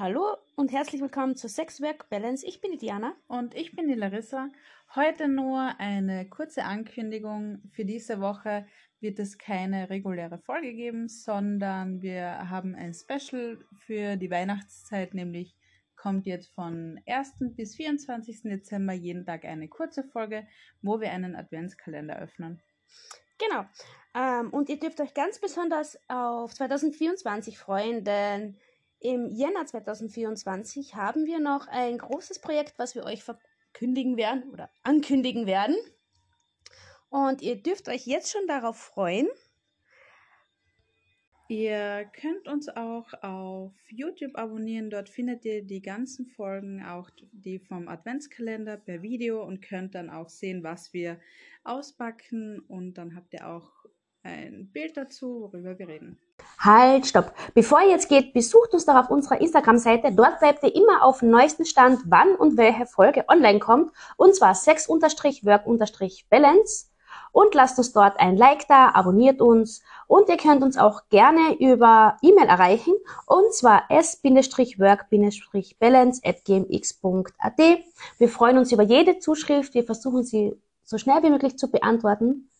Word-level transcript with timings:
Hallo 0.00 0.34
und 0.56 0.72
herzlich 0.72 1.02
willkommen 1.02 1.36
zu 1.36 1.46
Sex 1.46 1.82
Work 1.82 2.08
Balance. 2.08 2.42
Ich 2.46 2.62
bin 2.62 2.72
die 2.72 2.78
Diana. 2.78 3.14
Und 3.28 3.54
ich 3.54 3.76
bin 3.76 3.86
die 3.86 3.92
Larissa. 3.92 4.48
Heute 4.94 5.28
nur 5.28 5.78
eine 5.78 6.26
kurze 6.26 6.64
Ankündigung. 6.64 7.60
Für 7.74 7.84
diese 7.84 8.18
Woche 8.22 8.66
wird 9.00 9.18
es 9.18 9.36
keine 9.36 9.90
reguläre 9.90 10.38
Folge 10.38 10.72
geben, 10.72 11.08
sondern 11.08 12.00
wir 12.00 12.48
haben 12.48 12.74
ein 12.74 12.94
Special 12.94 13.58
für 13.78 14.16
die 14.16 14.30
Weihnachtszeit, 14.30 15.12
nämlich 15.12 15.54
kommt 15.96 16.24
jetzt 16.24 16.50
von 16.54 16.98
1. 17.06 17.34
bis 17.54 17.76
24. 17.76 18.44
Dezember 18.44 18.94
jeden 18.94 19.26
Tag 19.26 19.44
eine 19.44 19.68
kurze 19.68 20.02
Folge, 20.02 20.46
wo 20.80 20.98
wir 21.02 21.10
einen 21.10 21.36
Adventskalender 21.36 22.18
öffnen. 22.20 22.62
Genau. 23.36 23.66
Ähm, 24.14 24.48
und 24.50 24.70
ihr 24.70 24.78
dürft 24.78 24.98
euch 25.02 25.12
ganz 25.12 25.42
besonders 25.42 25.98
auf 26.08 26.54
2024 26.54 27.58
freuen, 27.58 28.02
denn 28.02 28.56
im 29.02 29.30
Jänner 29.32 29.64
2024 29.64 30.94
haben 30.94 31.24
wir 31.24 31.40
noch 31.40 31.68
ein 31.68 31.96
großes 31.96 32.38
Projekt, 32.40 32.74
was 32.78 32.94
wir 32.94 33.04
euch 33.04 33.24
verkündigen 33.24 34.18
werden 34.18 34.50
oder 34.50 34.68
ankündigen 34.82 35.46
werden. 35.46 35.74
Und 37.08 37.40
ihr 37.40 37.56
dürft 37.62 37.88
euch 37.88 38.06
jetzt 38.06 38.30
schon 38.30 38.46
darauf 38.46 38.76
freuen. 38.76 39.26
Ihr 41.48 42.10
könnt 42.20 42.46
uns 42.46 42.68
auch 42.68 43.10
auf 43.22 43.72
YouTube 43.88 44.36
abonnieren. 44.36 44.90
Dort 44.90 45.08
findet 45.08 45.46
ihr 45.46 45.64
die 45.66 45.80
ganzen 45.80 46.26
Folgen, 46.26 46.84
auch 46.84 47.08
die 47.32 47.58
vom 47.58 47.88
Adventskalender 47.88 48.76
per 48.76 49.00
Video 49.00 49.42
und 49.42 49.62
könnt 49.62 49.94
dann 49.94 50.10
auch 50.10 50.28
sehen, 50.28 50.62
was 50.62 50.92
wir 50.92 51.18
ausbacken. 51.64 52.60
Und 52.68 52.94
dann 52.98 53.16
habt 53.16 53.32
ihr 53.32 53.48
auch 53.48 53.72
ein 54.22 54.68
Bild 54.72 54.96
dazu, 54.96 55.42
worüber 55.52 55.78
wir 55.78 55.88
reden. 55.88 56.18
Halt, 56.58 57.06
stopp. 57.06 57.32
Bevor 57.54 57.80
ihr 57.82 57.90
jetzt 57.90 58.08
geht, 58.08 58.32
besucht 58.34 58.72
uns 58.72 58.84
doch 58.86 58.94
auf 58.96 59.08
unserer 59.10 59.40
Instagram-Seite. 59.40 60.10
Dort 60.12 60.40
bleibt 60.40 60.62
ihr 60.64 60.74
immer 60.74 61.02
auf 61.04 61.20
dem 61.20 61.30
neuesten 61.30 61.64
Stand, 61.64 62.00
wann 62.06 62.34
und 62.36 62.56
welche 62.56 62.86
Folge 62.86 63.24
online 63.28 63.60
kommt. 63.60 63.92
Und 64.16 64.34
zwar 64.36 64.54
sex 64.54 64.88
work 64.88 65.64
balance 66.28 66.86
Und 67.32 67.54
lasst 67.54 67.78
uns 67.78 67.92
dort 67.92 68.18
ein 68.20 68.36
Like 68.36 68.66
da, 68.68 68.90
abonniert 68.94 69.40
uns. 69.40 69.82
Und 70.06 70.28
ihr 70.28 70.36
könnt 70.36 70.62
uns 70.62 70.76
auch 70.76 71.08
gerne 71.08 71.56
über 71.58 72.18
E-Mail 72.20 72.48
erreichen. 72.48 72.92
Und 73.26 73.54
zwar 73.54 73.84
s-work-balance 73.88 75.40
at 76.24 76.44
gmx.at. 76.44 77.60
Wir 78.18 78.28
freuen 78.28 78.58
uns 78.58 78.70
über 78.72 78.82
jede 78.82 79.18
Zuschrift. 79.18 79.72
Wir 79.72 79.84
versuchen 79.84 80.24
sie 80.24 80.52
so 80.84 80.98
schnell 80.98 81.22
wie 81.22 81.30
möglich 81.30 81.56
zu 81.56 81.70
beantworten. 81.70 82.50